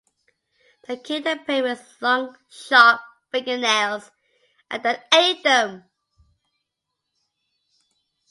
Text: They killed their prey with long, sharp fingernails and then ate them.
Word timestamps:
They 0.87 0.97
killed 0.97 1.25
their 1.25 1.37
prey 1.37 1.61
with 1.61 1.97
long, 2.01 2.35
sharp 2.49 3.01
fingernails 3.31 4.09
and 4.71 4.81
then 4.81 4.99
ate 5.13 5.43
them. 5.43 5.91